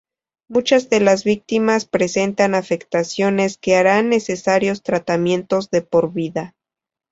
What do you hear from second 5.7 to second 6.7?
por vida.